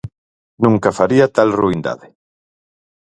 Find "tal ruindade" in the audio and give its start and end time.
1.35-2.07